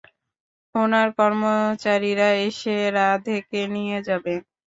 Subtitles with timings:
[0.75, 4.33] উনার কর্মচারীরা এসে রাধেকে নিয়ে যাবে।